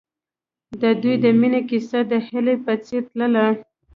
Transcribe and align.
د 0.81 0.83
دوی 1.01 1.15
د 1.23 1.25
مینې 1.39 1.61
کیسه 1.69 1.99
د 2.11 2.13
هیلې 2.27 2.55
په 2.65 2.73
څېر 2.85 3.01
تلله. 3.09 3.45